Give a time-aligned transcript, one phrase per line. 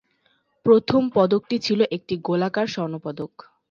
[0.65, 3.31] প্রথম পদকটি ছিল একটি গোলাকার স্বর্ণপদক।